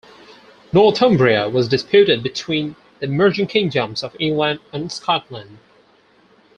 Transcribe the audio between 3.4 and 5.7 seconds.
kingdoms of England and Scotland.